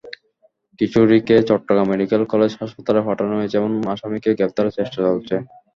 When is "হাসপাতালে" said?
2.59-3.01